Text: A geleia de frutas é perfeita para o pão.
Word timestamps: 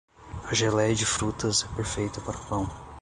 A 0.49 0.55
geleia 0.55 0.95
de 0.95 1.05
frutas 1.05 1.63
é 1.63 1.75
perfeita 1.75 2.19
para 2.21 2.35
o 2.35 2.45
pão. 2.47 2.67